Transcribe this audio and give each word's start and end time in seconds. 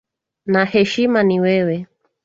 Na 0.45 0.65
hesima 0.65 1.23
ni 1.23 1.41
wewe. 1.41 1.87